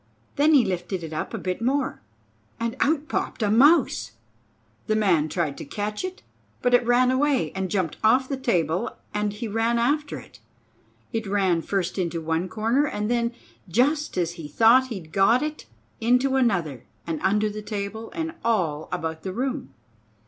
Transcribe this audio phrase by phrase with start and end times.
[0.35, 2.01] Then he lifted it up a bit more,
[2.59, 4.13] and out popped a mouse.
[4.87, 6.23] The man tried to catch it;
[6.63, 10.39] but it ran away and jumped off the table and he ran after it.
[11.13, 13.33] It ran first into one corner, and then,
[13.69, 15.67] just as he thought he'd got it,
[15.99, 19.71] into another, and under the table, and all about the room.